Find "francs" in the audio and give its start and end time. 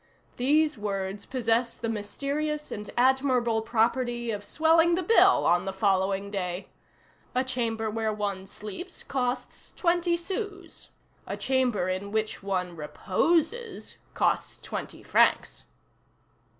15.03-15.65